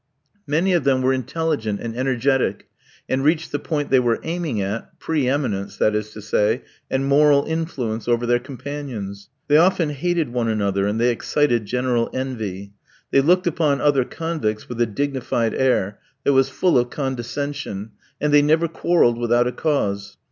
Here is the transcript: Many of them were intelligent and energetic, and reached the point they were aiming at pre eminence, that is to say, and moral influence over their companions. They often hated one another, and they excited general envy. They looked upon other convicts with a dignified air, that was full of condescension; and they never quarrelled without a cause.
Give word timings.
Many 0.47 0.73
of 0.73 0.83
them 0.83 1.03
were 1.03 1.13
intelligent 1.13 1.79
and 1.79 1.95
energetic, 1.95 2.67
and 3.07 3.23
reached 3.23 3.51
the 3.51 3.59
point 3.59 3.91
they 3.91 3.99
were 3.99 4.19
aiming 4.23 4.59
at 4.59 4.99
pre 4.99 5.27
eminence, 5.29 5.77
that 5.77 5.93
is 5.93 6.09
to 6.13 6.23
say, 6.23 6.63
and 6.89 7.05
moral 7.05 7.45
influence 7.45 8.07
over 8.07 8.25
their 8.25 8.39
companions. 8.39 9.29
They 9.47 9.57
often 9.57 9.91
hated 9.91 10.33
one 10.33 10.47
another, 10.47 10.87
and 10.87 10.99
they 10.99 11.11
excited 11.11 11.67
general 11.67 12.09
envy. 12.15 12.73
They 13.11 13.21
looked 13.21 13.45
upon 13.45 13.79
other 13.79 14.03
convicts 14.03 14.67
with 14.67 14.81
a 14.81 14.87
dignified 14.87 15.53
air, 15.53 15.99
that 16.23 16.33
was 16.33 16.49
full 16.49 16.79
of 16.79 16.89
condescension; 16.89 17.91
and 18.19 18.33
they 18.33 18.41
never 18.41 18.67
quarrelled 18.67 19.19
without 19.19 19.45
a 19.45 19.51
cause. 19.51 20.17